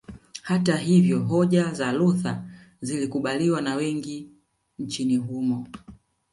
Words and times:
Hata 0.41 0.77
hivyo 0.77 1.19
hoja 1.19 1.73
za 1.73 1.91
Luther 1.91 2.43
zilikubaliwa 2.81 3.61
na 3.61 3.75
wengi 3.75 4.29
nchini 4.79 5.15
humo 5.17 5.67